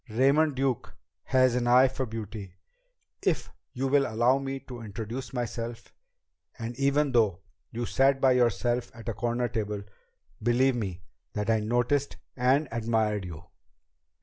[0.09, 0.95] Raymond Duke
[1.25, 2.55] has an eye for beauty
[3.21, 5.93] if you will allow me to introduce myself
[6.57, 9.83] and even though you sat by yourself at a corner table,
[10.41, 11.03] believe me
[11.33, 13.43] that I noticed and admired you."